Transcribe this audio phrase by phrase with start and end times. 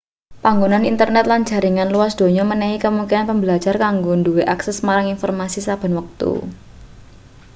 [0.43, 5.91] panganggone internet lan jaringan luas donya menehi kemungkinan pembelajar kanggo duwe akses marang informasi saben
[5.99, 6.33] wektu